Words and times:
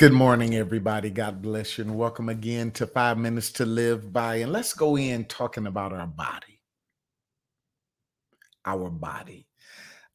Good 0.00 0.14
morning, 0.14 0.54
everybody. 0.54 1.10
God 1.10 1.42
bless 1.42 1.76
you, 1.76 1.84
and 1.84 1.94
welcome 1.94 2.30
again 2.30 2.70
to 2.70 2.86
Five 2.86 3.18
Minutes 3.18 3.52
to 3.52 3.66
Live 3.66 4.10
By. 4.14 4.36
And 4.36 4.50
let's 4.50 4.72
go 4.72 4.96
in 4.96 5.26
talking 5.26 5.66
about 5.66 5.92
our 5.92 6.06
body. 6.06 6.62
Our 8.64 8.88
body. 8.88 9.46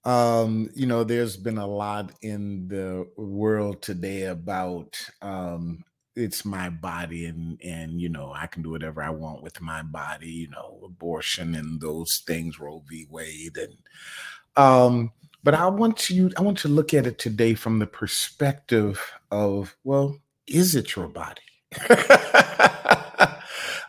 Um, 0.04 0.72
you 0.74 0.88
know, 0.88 1.04
there's 1.04 1.38
been 1.38 1.60
a 1.60 1.68
lot 1.68 2.14
in 2.24 2.68
the 2.68 3.08
world 3.16 3.84
today 3.84 4.24
about 4.24 5.00
um, 5.22 5.84
it's 6.16 6.46
my 6.46 6.72
body, 6.72 7.28
and 7.28 7.62
and 7.64 8.02
you 8.02 8.10
know, 8.10 8.34
I 8.36 8.48
can 8.48 8.64
do 8.64 8.72
whatever 8.72 9.04
I 9.04 9.12
want 9.12 9.44
with 9.44 9.62
my 9.62 9.84
body. 9.84 10.32
You 10.32 10.50
know, 10.50 10.80
abortion 10.84 11.54
and 11.54 11.80
those 11.80 12.24
things, 12.26 12.60
Roe 12.60 12.84
v. 12.90 13.06
Wade, 13.08 13.58
and 13.58 13.78
um, 14.58 15.12
but 15.46 15.54
I 15.54 15.68
want 15.68 16.10
you, 16.10 16.32
I 16.38 16.42
want 16.42 16.58
to 16.60 16.68
look 16.68 16.92
at 16.96 17.06
it 17.06 17.20
today 17.20 17.54
from 17.54 17.78
the 17.78 17.86
perspective 17.86 19.00
of, 19.30 19.78
well, 19.84 20.18
is 20.48 20.74
it 20.74 20.96
your 20.96 21.08
body? 21.08 21.44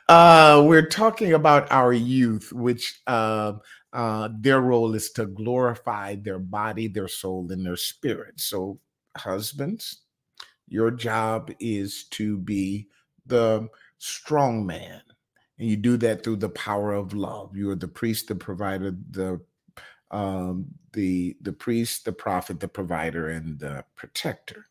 uh, 0.07 0.63
we're 0.67 0.87
talking 0.87 1.33
about 1.33 1.73
our 1.73 1.95
youth, 1.95 2.53
which 2.53 3.01
uh, 3.07 3.55
uh, 3.95 4.29
their 4.39 4.61
role 4.61 4.95
is 4.95 5.11
to 5.13 5.25
glorify 5.25 6.17
their 6.17 6.39
body, 6.39 6.89
their 6.89 7.09
soul, 7.09 7.51
and 7.51 7.65
their 7.65 7.77
spirit. 7.77 8.39
So, 8.39 8.79
husbands, 9.17 10.03
your 10.69 10.91
job 10.91 11.51
is 11.59 12.05
to 12.11 12.37
be 12.37 12.89
the 13.25 13.67
strong 13.97 14.67
man. 14.67 15.01
And 15.59 15.71
you 15.71 15.79
do 15.79 15.97
that 15.97 16.23
through 16.23 16.37
the 16.37 16.51
power 16.51 16.93
of 16.93 17.15
love. 17.15 17.57
You 17.57 17.71
are 17.71 17.77
the 17.77 17.89
priest, 17.89 18.29
the 18.29 18.35
provider, 18.35 18.95
the 19.11 19.41
um, 20.11 20.67
the 20.93 21.37
the 21.41 21.53
priest, 21.53 22.05
the 22.05 22.13
prophet, 22.13 22.61
the 22.61 22.69
provider, 22.69 23.29
and 23.29 23.59
the 23.59 23.85
protector. 23.97 24.67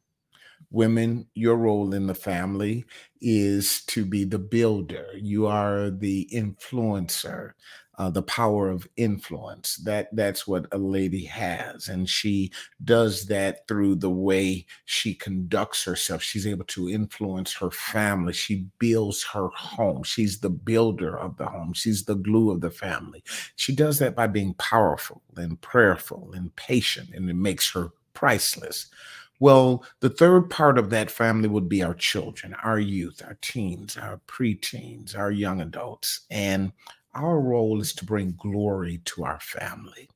Women, 0.71 1.27
your 1.35 1.55
role 1.55 1.93
in 1.93 2.07
the 2.07 2.15
family 2.15 2.85
is 3.21 3.83
to 3.85 4.05
be 4.05 4.23
the 4.23 4.39
builder. 4.39 5.07
You 5.15 5.47
are 5.47 5.89
the 5.89 6.27
influencer 6.33 7.51
uh, 7.97 8.09
the 8.09 8.23
power 8.23 8.69
of 8.69 8.87
influence. 8.97 9.77
That 9.77 10.15
that's 10.15 10.47
what 10.47 10.67
a 10.71 10.77
lady 10.77 11.25
has, 11.25 11.87
and 11.87 12.09
she 12.09 12.51
does 12.83 13.25
that 13.27 13.67
through 13.67 13.95
the 13.95 14.09
way 14.09 14.65
she 14.85 15.13
conducts 15.13 15.83
herself. 15.83 16.21
She's 16.21 16.47
able 16.47 16.65
to 16.65 16.89
influence 16.89 17.53
her 17.55 17.71
family. 17.71 18.33
She 18.33 18.67
builds 18.79 19.23
her 19.23 19.47
home. 19.49 20.03
She's 20.03 20.39
the 20.39 20.49
builder 20.49 21.17
of 21.17 21.37
the 21.37 21.45
home. 21.45 21.73
She's 21.73 22.05
the 22.05 22.15
glue 22.15 22.51
of 22.51 22.61
the 22.61 22.71
family. 22.71 23.23
She 23.55 23.75
does 23.75 23.99
that 23.99 24.15
by 24.15 24.27
being 24.27 24.53
powerful 24.55 25.21
and 25.35 25.59
prayerful 25.61 26.31
and 26.33 26.55
patient, 26.55 27.09
and 27.13 27.29
it 27.29 27.35
makes 27.35 27.71
her 27.71 27.91
priceless. 28.13 28.87
Well, 29.39 29.83
the 29.99 30.09
third 30.09 30.49
part 30.49 30.77
of 30.77 30.89
that 30.91 31.11
family 31.11 31.49
would 31.49 31.67
be 31.67 31.83
our 31.83 31.93
children, 31.93 32.55
our 32.63 32.79
youth, 32.79 33.21
our 33.25 33.37
teens, 33.41 33.97
our 33.97 34.21
preteens, 34.27 35.17
our 35.17 35.29
young 35.29 35.59
adults. 35.61 36.21
And 36.31 36.71
our 37.15 37.39
role 37.39 37.81
is 37.81 37.93
to 37.95 38.05
bring 38.05 38.35
glory 38.37 39.01
to 39.05 39.23
our 39.23 39.39
family. 39.39 40.09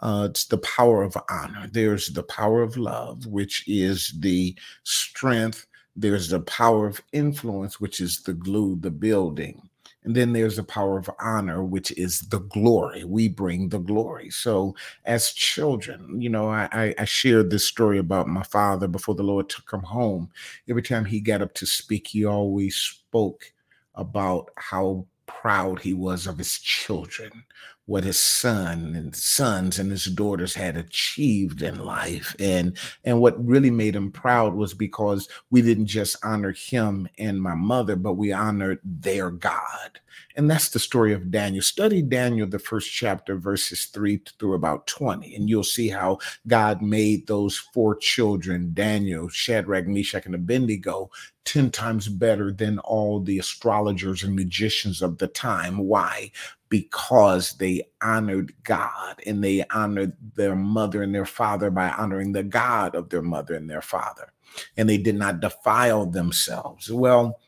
Uh, 0.00 0.28
it's 0.30 0.46
the 0.46 0.58
power 0.58 1.02
of 1.02 1.16
honor. 1.28 1.68
There's 1.70 2.08
the 2.08 2.22
power 2.22 2.62
of 2.62 2.76
love, 2.76 3.26
which 3.26 3.64
is 3.66 4.14
the 4.18 4.56
strength. 4.84 5.66
There's 5.96 6.28
the 6.28 6.40
power 6.40 6.86
of 6.86 7.02
influence, 7.12 7.80
which 7.80 8.00
is 8.00 8.22
the 8.22 8.34
glue, 8.34 8.76
the 8.80 8.90
building. 8.90 9.68
And 10.04 10.14
then 10.14 10.32
there's 10.32 10.56
the 10.56 10.64
power 10.64 10.96
of 10.96 11.10
honor, 11.20 11.64
which 11.64 11.90
is 11.92 12.20
the 12.20 12.38
glory. 12.38 13.04
We 13.04 13.28
bring 13.28 13.68
the 13.68 13.80
glory. 13.80 14.30
So, 14.30 14.74
as 15.04 15.32
children, 15.32 16.20
you 16.20 16.30
know, 16.30 16.48
I, 16.48 16.94
I, 16.96 17.04
shared 17.04 17.50
this 17.50 17.66
story 17.66 17.98
about 17.98 18.28
my 18.28 18.44
father 18.44 18.86
before 18.86 19.16
the 19.16 19.24
Lord 19.24 19.50
took 19.50 19.70
him 19.70 19.82
home. 19.82 20.30
Every 20.68 20.82
time 20.82 21.04
he 21.04 21.20
got 21.20 21.42
up 21.42 21.52
to 21.54 21.66
speak, 21.66 22.06
he 22.06 22.24
always 22.24 22.76
spoke 22.76 23.52
about 23.96 24.50
how 24.56 25.06
proud 25.40 25.80
he 25.80 25.92
was 25.94 26.26
of 26.26 26.38
his 26.38 26.58
children, 26.58 27.44
what 27.88 28.04
his 28.04 28.18
son 28.18 28.94
and 28.94 29.16
sons 29.16 29.78
and 29.78 29.90
his 29.90 30.04
daughters 30.04 30.54
had 30.54 30.76
achieved 30.76 31.62
in 31.62 31.78
life. 31.82 32.36
And 32.38 32.76
and 33.02 33.18
what 33.18 33.42
really 33.42 33.70
made 33.70 33.96
him 33.96 34.12
proud 34.12 34.54
was 34.54 34.74
because 34.74 35.26
we 35.50 35.62
didn't 35.62 35.86
just 35.86 36.22
honor 36.22 36.52
him 36.52 37.08
and 37.18 37.40
my 37.40 37.54
mother, 37.54 37.96
but 37.96 38.12
we 38.12 38.30
honored 38.30 38.80
their 38.84 39.30
God. 39.30 40.00
And 40.36 40.50
that's 40.50 40.68
the 40.68 40.78
story 40.78 41.14
of 41.14 41.30
Daniel. 41.30 41.62
Study 41.62 42.02
Daniel, 42.02 42.46
the 42.46 42.58
first 42.58 42.92
chapter, 42.92 43.36
verses 43.36 43.86
3 43.86 44.20
through 44.38 44.54
about 44.54 44.86
20, 44.86 45.34
and 45.34 45.48
you'll 45.48 45.64
see 45.64 45.88
how 45.88 46.18
God 46.46 46.82
made 46.82 47.26
those 47.26 47.56
four 47.56 47.96
children, 47.96 48.72
Daniel, 48.74 49.28
Shadrach, 49.28 49.86
Meshach, 49.86 50.26
and 50.26 50.34
Abednego, 50.34 51.10
10 51.44 51.70
times 51.70 52.08
better 52.08 52.52
than 52.52 52.78
all 52.80 53.20
the 53.20 53.38
astrologers 53.38 54.22
and 54.22 54.36
magicians 54.36 55.00
of 55.00 55.16
the 55.16 55.28
time. 55.28 55.78
Why? 55.78 56.30
Because 56.68 57.54
they 57.54 57.82
honored 58.02 58.52
God 58.64 59.20
and 59.26 59.42
they 59.42 59.64
honored 59.70 60.16
their 60.34 60.54
mother 60.54 61.02
and 61.02 61.14
their 61.14 61.24
father 61.24 61.70
by 61.70 61.90
honoring 61.90 62.32
the 62.32 62.42
God 62.42 62.94
of 62.94 63.08
their 63.08 63.22
mother 63.22 63.54
and 63.54 63.70
their 63.70 63.82
father. 63.82 64.32
And 64.76 64.88
they 64.88 64.98
did 64.98 65.14
not 65.14 65.40
defile 65.40 66.06
themselves. 66.06 66.90
Well, 66.90 67.38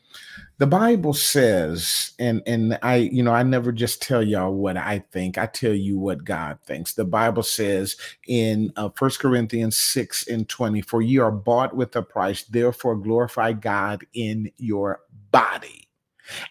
the 0.59 0.67
bible 0.67 1.15
says 1.15 2.13
and 2.19 2.43
and 2.47 2.79
i 2.83 2.97
you 2.97 3.23
know 3.23 3.33
i 3.33 3.43
never 3.43 3.73
just 3.73 4.03
tell 4.03 4.23
y'all 4.23 4.53
what 4.53 4.77
i 4.77 4.99
think 5.11 5.39
i 5.39 5.47
tell 5.47 5.73
you 5.73 5.99
what 5.99 6.23
god 6.23 6.59
thinks 6.67 6.93
the 6.93 7.05
bible 7.05 7.43
says 7.43 7.97
in 8.29 8.71
uh, 8.77 8.91
1 8.99 9.11
corinthians 9.19 9.79
6 9.79 10.29
and 10.29 10.49
20 10.49 10.83
for 10.83 11.01
you 11.01 11.23
are 11.23 11.33
bought 11.33 11.75
with 11.75 11.97
a 11.97 12.03
price 12.03 12.43
therefore 12.45 12.95
glorify 12.95 13.53
god 13.53 14.05
in 14.13 14.51
your 14.59 15.01
body 15.31 15.89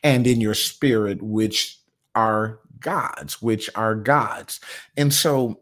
and 0.04 0.26
in 0.26 0.42
your 0.42 0.56
spirit 0.56 1.22
which 1.22 1.79
are 2.20 2.60
god's 2.80 3.42
which 3.42 3.70
are 3.76 3.96
god's. 3.96 4.60
And 4.98 5.14
so 5.14 5.62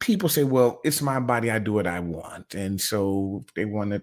people 0.00 0.28
say 0.28 0.44
well 0.44 0.80
it's 0.84 1.00
my 1.00 1.20
body 1.20 1.50
i 1.50 1.58
do 1.58 1.72
what 1.74 1.86
i 1.86 2.00
want. 2.00 2.54
And 2.54 2.80
so 2.80 3.44
they 3.54 3.64
want 3.64 3.90
to 3.90 4.02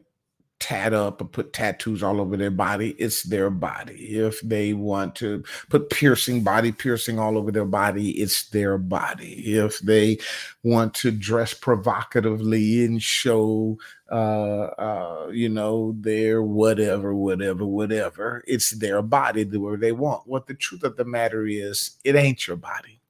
tat 0.62 0.94
up 0.94 1.20
or 1.20 1.26
put 1.26 1.52
tattoos 1.52 2.04
all 2.04 2.22
over 2.22 2.38
their 2.38 2.52
body, 2.52 2.92
it's 2.92 3.24
their 3.24 3.50
body. 3.50 4.16
If 4.16 4.40
they 4.42 4.74
want 4.74 5.16
to 5.16 5.44
put 5.70 5.90
piercing, 5.90 6.44
body 6.44 6.72
piercing 6.72 7.20
all 7.20 7.38
over 7.38 7.52
their 7.52 7.66
body, 7.66 8.12
it's 8.12 8.48
their 8.50 8.78
body. 8.78 9.58
If 9.58 9.80
they 9.80 10.20
want 10.64 10.94
to 10.96 11.12
dress 11.12 11.54
provocatively 11.54 12.86
and 12.86 13.02
show, 13.02 13.80
uh, 14.12 14.66
uh, 14.78 15.28
you 15.34 15.50
know, 15.50 15.96
their 16.00 16.44
whatever, 16.44 17.14
whatever, 17.16 17.66
whatever, 17.66 18.44
it's 18.46 18.70
their 18.70 19.02
body, 19.02 19.44
the 19.44 19.60
way 19.60 19.76
they 19.76 19.92
want. 19.92 20.28
What 20.28 20.46
the 20.46 20.54
truth 20.54 20.84
of 20.84 20.96
the 20.96 21.06
matter 21.06 21.46
is, 21.48 21.98
it 22.04 22.16
ain't 22.16 22.48
your 22.48 22.58
body. 22.58 23.02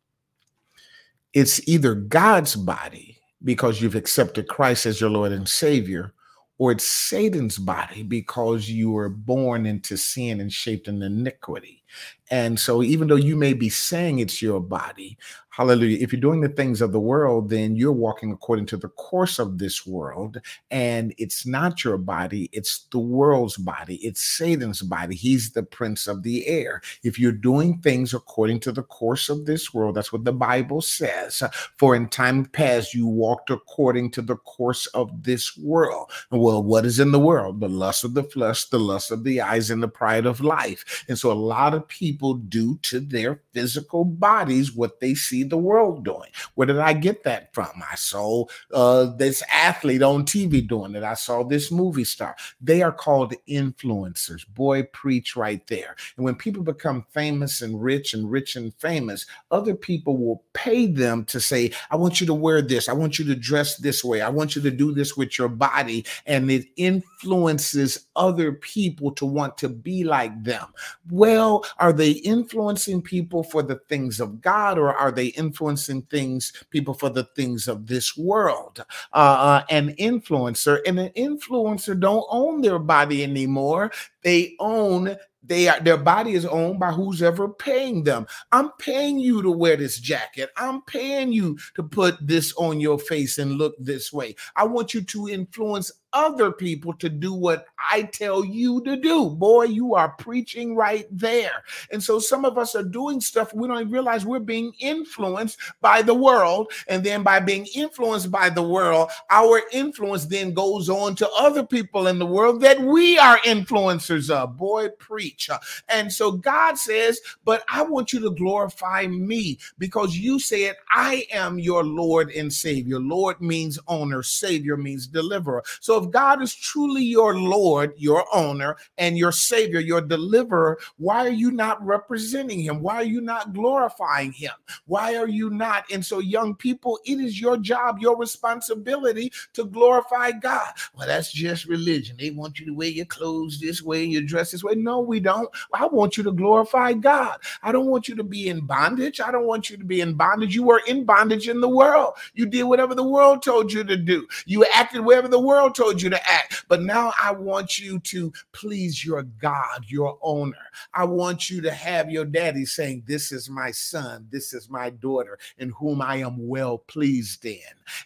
It's 1.33 1.65
either 1.67 1.95
God's 1.95 2.55
body 2.55 3.17
because 3.43 3.81
you've 3.81 3.95
accepted 3.95 4.47
Christ 4.47 4.85
as 4.85 5.01
your 5.01 5.09
Lord 5.09 5.33
and 5.33 5.47
Savior 5.47 6.13
or 6.61 6.71
it's 6.71 6.85
Satan's 6.85 7.57
body 7.57 8.03
because 8.03 8.69
you 8.69 8.91
were 8.91 9.09
born 9.09 9.65
into 9.65 9.97
sin 9.97 10.39
and 10.39 10.53
shaped 10.53 10.87
in 10.87 11.01
iniquity. 11.01 11.80
And 12.29 12.59
so, 12.59 12.81
even 12.81 13.09
though 13.09 13.15
you 13.15 13.35
may 13.35 13.53
be 13.53 13.69
saying 13.69 14.19
it's 14.19 14.41
your 14.41 14.61
body, 14.61 15.17
hallelujah, 15.51 15.97
if 15.99 16.13
you're 16.13 16.21
doing 16.21 16.39
the 16.39 16.47
things 16.47 16.81
of 16.81 16.93
the 16.93 16.99
world, 16.99 17.49
then 17.49 17.75
you're 17.75 17.91
walking 17.91 18.31
according 18.31 18.65
to 18.65 18.77
the 18.77 18.87
course 18.87 19.37
of 19.37 19.57
this 19.57 19.85
world. 19.85 20.39
And 20.71 21.13
it's 21.17 21.45
not 21.45 21.83
your 21.83 21.97
body, 21.97 22.49
it's 22.53 22.87
the 22.91 22.99
world's 22.99 23.57
body, 23.57 23.95
it's 23.97 24.23
Satan's 24.23 24.81
body. 24.81 25.13
He's 25.13 25.51
the 25.51 25.63
prince 25.63 26.07
of 26.07 26.23
the 26.23 26.47
air. 26.47 26.81
If 27.03 27.19
you're 27.19 27.33
doing 27.33 27.79
things 27.79 28.13
according 28.13 28.61
to 28.61 28.71
the 28.71 28.83
course 28.83 29.27
of 29.27 29.45
this 29.45 29.73
world, 29.73 29.95
that's 29.95 30.13
what 30.13 30.23
the 30.23 30.31
Bible 30.31 30.81
says. 30.81 31.43
For 31.77 31.95
in 31.95 32.07
time 32.07 32.45
past, 32.45 32.93
you 32.93 33.07
walked 33.07 33.49
according 33.49 34.11
to 34.11 34.21
the 34.21 34.37
course 34.37 34.87
of 34.87 35.23
this 35.23 35.57
world. 35.57 36.09
Well, 36.31 36.63
what 36.63 36.85
is 36.85 36.99
in 36.99 37.11
the 37.11 37.19
world? 37.19 37.59
The 37.59 37.67
lust 37.67 38.05
of 38.05 38.13
the 38.13 38.23
flesh, 38.23 38.65
the 38.65 38.79
lust 38.79 39.11
of 39.11 39.25
the 39.25 39.41
eyes, 39.41 39.69
and 39.69 39.83
the 39.83 39.89
pride 39.89 40.25
of 40.25 40.39
life. 40.39 41.03
And 41.09 41.19
so, 41.19 41.29
a 41.29 41.33
lot 41.33 41.73
of 41.73 41.80
people 41.81 42.35
do 42.35 42.77
to 42.83 42.99
their 42.99 43.41
physical 43.53 44.05
bodies 44.05 44.73
what 44.73 44.99
they 44.99 45.13
see 45.13 45.43
the 45.43 45.57
world 45.57 46.05
doing. 46.05 46.29
Where 46.55 46.67
did 46.67 46.79
I 46.79 46.93
get 46.93 47.23
that 47.23 47.53
from? 47.53 47.71
I 47.91 47.95
saw 47.95 48.45
uh, 48.73 49.05
this 49.17 49.43
athlete 49.51 50.01
on 50.01 50.25
TV 50.25 50.67
doing 50.67 50.95
it. 50.95 51.03
I 51.03 51.13
saw 51.15 51.43
this 51.43 51.71
movie 51.71 52.03
star. 52.03 52.35
They 52.61 52.81
are 52.81 52.91
called 52.91 53.33
influencers. 53.47 54.47
Boy, 54.53 54.83
preach 54.83 55.35
right 55.35 55.65
there. 55.67 55.95
And 56.15 56.25
when 56.25 56.35
people 56.35 56.63
become 56.63 57.05
famous 57.11 57.61
and 57.61 57.81
rich 57.81 58.13
and 58.13 58.29
rich 58.29 58.55
and 58.55 58.73
famous, 58.75 59.25
other 59.49 59.75
people 59.75 60.17
will 60.17 60.43
pay 60.53 60.85
them 60.85 61.25
to 61.25 61.39
say, 61.39 61.71
I 61.89 61.95
want 61.95 62.21
you 62.21 62.27
to 62.27 62.33
wear 62.33 62.61
this. 62.61 62.87
I 62.89 62.93
want 62.93 63.19
you 63.19 63.25
to 63.25 63.35
dress 63.35 63.77
this 63.77 64.03
way. 64.03 64.21
I 64.21 64.29
want 64.29 64.55
you 64.55 64.61
to 64.61 64.71
do 64.71 64.93
this 64.93 65.17
with 65.17 65.37
your 65.37 65.49
body. 65.49 66.05
And 66.25 66.49
it 66.51 66.67
influences 66.75 68.07
other 68.15 68.53
people 68.53 69.11
to 69.13 69.25
want 69.25 69.57
to 69.59 69.69
be 69.69 70.03
like 70.03 70.43
them. 70.43 70.67
Well, 71.09 71.65
are 71.77 71.93
they 71.93 72.11
influencing 72.11 73.01
people 73.01 73.43
for 73.43 73.63
the 73.63 73.79
things 73.89 74.19
of 74.19 74.41
God 74.41 74.77
or 74.77 74.93
are 74.93 75.11
they 75.11 75.27
influencing 75.27 76.03
things, 76.03 76.53
people 76.69 76.93
for 76.93 77.09
the 77.09 77.25
things 77.35 77.67
of 77.67 77.87
this 77.87 78.17
world? 78.17 78.83
Uh, 79.13 79.15
uh, 79.15 79.63
an 79.69 79.95
influencer 79.95 80.79
and 80.85 80.99
an 80.99 81.11
influencer 81.17 81.99
don't 81.99 82.25
own 82.29 82.61
their 82.61 82.79
body 82.79 83.23
anymore. 83.23 83.91
They 84.23 84.55
own 84.59 85.17
they 85.43 85.67
are 85.67 85.79
their 85.79 85.97
body 85.97 86.33
is 86.33 86.45
owned 86.45 86.79
by 86.79 86.91
who's 86.91 87.23
ever 87.23 87.49
paying 87.49 88.03
them. 88.03 88.27
I'm 88.51 88.71
paying 88.79 89.19
you 89.19 89.41
to 89.41 89.51
wear 89.51 89.75
this 89.75 89.99
jacket. 89.99 90.51
I'm 90.55 90.83
paying 90.83 91.33
you 91.33 91.57
to 91.75 91.83
put 91.83 92.15
this 92.21 92.53
on 92.57 92.79
your 92.79 92.99
face 92.99 93.37
and 93.37 93.53
look 93.53 93.73
this 93.79 94.13
way. 94.13 94.35
I 94.55 94.65
want 94.65 94.93
you 94.93 95.01
to 95.01 95.29
influence 95.29 95.91
other 96.13 96.51
people 96.51 96.93
to 96.93 97.09
do 97.09 97.33
what 97.33 97.65
I 97.77 98.03
tell 98.03 98.43
you 98.43 98.81
to 98.83 98.97
do. 98.97 99.29
Boy, 99.29 99.63
you 99.63 99.95
are 99.95 100.09
preaching 100.09 100.75
right 100.75 101.05
there. 101.11 101.63
And 101.91 102.01
so 102.01 102.19
some 102.19 102.45
of 102.45 102.57
us 102.57 102.75
are 102.75 102.83
doing 102.83 103.21
stuff 103.21 103.53
we 103.53 103.67
don't 103.67 103.89
realize 103.89 104.25
we're 104.25 104.39
being 104.39 104.73
influenced 104.79 105.57
by 105.81 106.01
the 106.01 106.13
world. 106.13 106.71
And 106.87 107.03
then 107.03 107.23
by 107.23 107.39
being 107.39 107.67
influenced 107.75 108.31
by 108.31 108.49
the 108.49 108.63
world, 108.63 109.09
our 109.29 109.61
influence 109.71 110.25
then 110.25 110.53
goes 110.53 110.89
on 110.89 111.15
to 111.15 111.29
other 111.31 111.63
people 111.63 112.07
in 112.07 112.19
the 112.19 112.25
world 112.25 112.61
that 112.61 112.79
we 112.79 113.17
are 113.17 113.39
influencers 113.39 114.29
of. 114.29 114.57
Boy, 114.57 114.89
preach. 114.99 115.49
And 115.89 116.11
so 116.11 116.31
God 116.31 116.77
says, 116.77 117.19
But 117.43 117.63
I 117.69 117.83
want 117.83 118.13
you 118.13 118.19
to 118.21 118.31
glorify 118.31 119.07
me 119.07 119.59
because 119.77 120.17
you 120.17 120.39
said, 120.39 120.75
I 120.93 121.25
am 121.31 121.59
your 121.59 121.83
Lord 121.83 122.31
and 122.31 122.51
Savior. 122.51 122.99
Lord 122.99 123.41
means 123.41 123.79
owner, 123.87 124.23
Savior 124.23 124.77
means 124.77 125.07
deliverer. 125.07 125.63
So 125.79 126.00
if 126.01 126.11
God 126.11 126.41
is 126.41 126.53
truly 126.53 127.03
your 127.03 127.37
Lord, 127.37 127.93
your 127.97 128.25
owner, 128.33 128.77
and 128.97 129.17
your 129.17 129.31
Savior, 129.31 129.79
your 129.79 130.01
deliverer, 130.01 130.79
why 130.97 131.25
are 131.25 131.29
you 131.29 131.51
not 131.51 131.83
representing 131.85 132.61
Him? 132.61 132.81
Why 132.81 132.95
are 132.95 133.03
you 133.03 133.21
not 133.21 133.53
glorifying 133.53 134.31
Him? 134.31 134.51
Why 134.85 135.15
are 135.15 135.27
you 135.27 135.49
not? 135.49 135.85
And 135.91 136.05
so, 136.05 136.19
young 136.19 136.55
people, 136.55 136.99
it 137.05 137.19
is 137.19 137.39
your 137.39 137.57
job, 137.57 137.99
your 137.99 138.17
responsibility 138.17 139.31
to 139.53 139.65
glorify 139.65 140.31
God. 140.31 140.73
Well, 140.95 141.07
that's 141.07 141.31
just 141.31 141.65
religion. 141.65 142.17
They 142.17 142.31
want 142.31 142.59
you 142.59 142.65
to 142.67 142.73
wear 142.73 142.89
your 142.89 143.05
clothes 143.05 143.59
this 143.59 143.81
way, 143.81 144.03
your 144.03 144.21
dress 144.21 144.51
this 144.51 144.63
way. 144.63 144.75
No, 144.75 144.99
we 144.99 145.19
don't. 145.19 145.49
I 145.73 145.85
want 145.87 146.17
you 146.17 146.23
to 146.23 146.31
glorify 146.31 146.93
God. 146.93 147.39
I 147.63 147.71
don't 147.71 147.87
want 147.87 148.07
you 148.07 148.15
to 148.15 148.23
be 148.23 148.49
in 148.49 148.65
bondage. 148.65 149.19
I 149.21 149.31
don't 149.31 149.45
want 149.45 149.69
you 149.69 149.77
to 149.77 149.83
be 149.83 150.01
in 150.01 150.13
bondage. 150.13 150.55
You 150.55 150.63
were 150.63 150.81
in 150.87 151.05
bondage 151.05 151.47
in 151.47 151.61
the 151.61 151.69
world. 151.69 152.13
You 152.33 152.45
did 152.45 152.63
whatever 152.63 152.95
the 152.95 153.07
world 153.07 153.43
told 153.43 153.71
you 153.71 153.83
to 153.83 153.97
do. 153.97 154.27
You 154.45 154.65
acted 154.73 155.01
wherever 155.01 155.27
the 155.27 155.39
world 155.39 155.75
told 155.75 155.90
you 155.99 156.11
to 156.11 156.29
act. 156.29 156.65
But 156.67 156.83
now 156.83 157.11
I 157.21 157.31
want 157.31 157.79
you 157.79 157.99
to 157.99 158.31
please 158.51 159.03
your 159.03 159.23
God, 159.23 159.85
your 159.87 160.19
owner. 160.21 160.55
I 160.93 161.05
want 161.05 161.49
you 161.49 161.61
to 161.61 161.71
have 161.71 162.11
your 162.11 162.25
daddy 162.25 162.65
saying, 162.65 163.03
This 163.07 163.31
is 163.31 163.49
my 163.49 163.71
son, 163.71 164.27
this 164.29 164.53
is 164.53 164.69
my 164.69 164.91
daughter, 164.91 165.39
in 165.57 165.69
whom 165.69 166.01
I 166.01 166.17
am 166.17 166.47
well 166.47 166.77
pleased 166.77 167.45
in. 167.45 167.59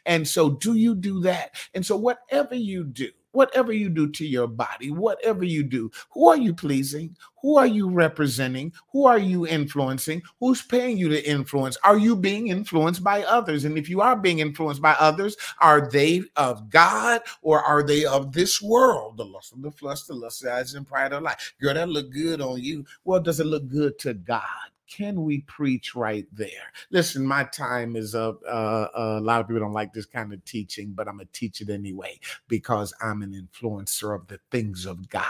And 0.05 0.25
so, 0.27 0.51
do 0.51 0.75
you 0.75 0.95
do 0.95 1.19
that? 1.21 1.55
And 1.73 1.85
so, 1.85 1.97
whatever 1.97 2.55
you 2.55 2.85
do, 2.85 3.09
whatever 3.35 3.73
you 3.73 3.89
do 3.89 4.09
to 4.09 4.25
your 4.25 4.47
body, 4.47 4.91
whatever 4.91 5.43
you 5.43 5.63
do, 5.63 5.91
who 6.11 6.27
are 6.29 6.37
you 6.37 6.53
pleasing? 6.53 7.15
Who 7.41 7.57
are 7.57 7.67
you 7.67 7.89
representing? 7.89 8.73
Who 8.91 9.05
are 9.05 9.19
you 9.19 9.45
influencing? 9.45 10.23
Who's 10.39 10.63
paying 10.63 10.97
you 10.97 11.09
to 11.09 11.29
influence? 11.29 11.77
Are 11.83 11.97
you 11.97 12.15
being 12.15 12.47
influenced 12.47 13.03
by 13.03 13.23
others? 13.23 13.65
And 13.65 13.77
if 13.77 13.87
you 13.87 14.01
are 14.01 14.15
being 14.15 14.39
influenced 14.39 14.81
by 14.81 14.95
others, 14.99 15.37
are 15.59 15.87
they 15.89 16.23
of 16.35 16.69
God 16.71 17.21
or 17.43 17.61
are 17.61 17.83
they 17.83 18.05
of 18.05 18.31
this 18.31 18.61
world? 18.61 19.17
The 19.17 19.25
lust 19.25 19.53
of 19.53 19.61
the 19.61 19.71
flesh, 19.71 20.03
the 20.03 20.15
lust 20.15 20.41
of 20.41 20.47
the 20.47 20.55
eyes, 20.55 20.73
and 20.73 20.87
pride 20.87 21.13
of 21.13 21.21
life. 21.21 21.53
Girl, 21.61 21.75
that 21.75 21.87
look 21.87 22.11
good 22.11 22.41
on 22.41 22.63
you. 22.63 22.83
Well, 23.03 23.19
does 23.19 23.39
it 23.39 23.45
look 23.45 23.67
good 23.67 23.99
to 23.99 24.15
God? 24.15 24.41
Can 24.89 25.23
we 25.23 25.41
preach 25.41 25.95
right 25.95 26.25
there? 26.31 26.71
Listen, 26.91 27.25
my 27.25 27.43
time 27.45 27.95
is 27.95 28.15
up. 28.15 28.39
Uh, 28.47 28.87
a 28.93 29.19
lot 29.19 29.41
of 29.41 29.47
people 29.47 29.61
don't 29.61 29.73
like 29.73 29.93
this 29.93 30.05
kind 30.05 30.33
of 30.33 30.43
teaching, 30.45 30.93
but 30.93 31.07
I'm 31.07 31.17
going 31.17 31.27
to 31.27 31.39
teach 31.39 31.61
it 31.61 31.69
anyway 31.69 32.19
because 32.47 32.93
I'm 33.01 33.21
an 33.21 33.33
influencer 33.33 34.15
of 34.15 34.27
the 34.27 34.39
things 34.51 34.85
of 34.85 35.09
God. 35.09 35.25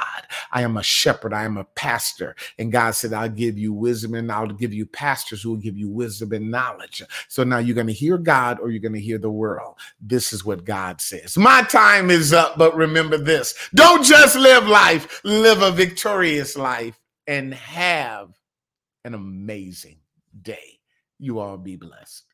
I 0.52 0.62
am 0.62 0.78
a 0.78 0.84
shepherd, 0.84 1.34
I 1.34 1.44
am 1.44 1.58
a 1.58 1.64
pastor. 1.64 2.36
And 2.58 2.72
God 2.72 2.92
said, 2.92 3.14
I'll 3.14 3.30
give 3.30 3.58
you 3.58 3.74
wisdom 3.74 4.14
and 4.14 4.32
I'll 4.32 4.48
give 4.48 4.74
you 4.74 4.86
pastors 4.86 5.42
who 5.42 5.52
will 5.52 5.58
give 5.58 5.78
you 5.78 5.90
wisdom 5.90 6.34
and 6.34 6.52
knowledge. 6.52 7.02
So 7.28 7.44
now 7.44 7.58
you're 7.58 7.76
going 7.76 7.88
to 7.88 7.94
hear 7.94 8.18
God 8.18 8.60
or 8.60 8.70
you're 8.70 8.82
going 8.82 8.94
to 8.94 9.00
hear 9.00 9.18
the 9.18 9.30
world. 9.30 9.76
This 10.00 10.34
is 10.34 10.46
what 10.46 10.66
God 10.66 11.02
says. 11.02 11.38
My 11.38 11.64
time 11.64 12.10
is 12.10 12.34
up, 12.34 12.58
but 12.58 12.76
remember 12.76 13.18
this 13.18 13.54
don't 13.74 14.04
just 14.04 14.36
live 14.36 14.68
life, 14.68 15.22
live 15.24 15.62
a 15.62 15.72
victorious 15.72 16.56
life 16.56 17.00
and 17.28 17.54
have 17.54 18.30
an 19.06 19.14
amazing 19.14 20.00
day. 20.42 20.80
You 21.20 21.40
all 21.40 21.58
be 21.58 21.78
blessed. 21.78 22.26